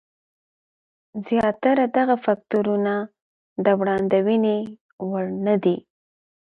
زیاتره 1.27 1.85
دغه 1.97 2.15
فکټورونه 2.25 2.93
د 3.65 3.67
وړاندوینې 3.79 4.57
وړ 5.09 5.25
نه 5.45 5.55
دي. 5.63 5.77